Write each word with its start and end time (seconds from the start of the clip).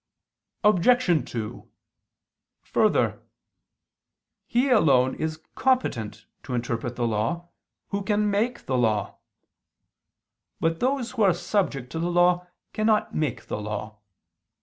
Obj. 0.63 1.29
2: 1.31 1.69
Further, 2.63 3.21
he 4.47 4.67
alone 4.69 5.13
is 5.13 5.39
competent 5.53 6.25
to 6.41 6.55
interpret 6.55 6.95
the 6.95 7.05
law 7.05 7.49
who 7.89 8.01
can 8.01 8.27
make 8.31 8.65
the 8.65 8.79
law. 8.79 9.19
But 10.59 10.79
those 10.79 11.11
who 11.11 11.21
are 11.21 11.35
subject 11.35 11.91
to 11.91 11.99
the 11.99 12.09
law 12.09 12.47
cannot 12.73 13.13
make 13.13 13.45
the 13.45 13.61
law. 13.61 13.99